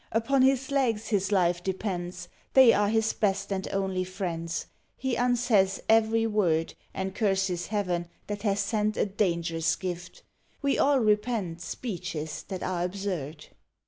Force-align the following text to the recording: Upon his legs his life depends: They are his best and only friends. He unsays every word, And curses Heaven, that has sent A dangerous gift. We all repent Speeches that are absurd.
Upon 0.11 0.41
his 0.41 0.71
legs 0.71 1.09
his 1.09 1.31
life 1.31 1.61
depends: 1.61 2.27
They 2.55 2.73
are 2.73 2.89
his 2.89 3.13
best 3.13 3.51
and 3.53 3.67
only 3.71 4.03
friends. 4.03 4.65
He 4.97 5.13
unsays 5.15 5.79
every 5.87 6.25
word, 6.25 6.73
And 6.91 7.13
curses 7.13 7.67
Heaven, 7.67 8.07
that 8.25 8.41
has 8.41 8.61
sent 8.61 8.97
A 8.97 9.05
dangerous 9.05 9.75
gift. 9.75 10.23
We 10.63 10.79
all 10.79 10.99
repent 10.99 11.61
Speeches 11.61 12.41
that 12.47 12.63
are 12.63 12.83
absurd. 12.85 13.45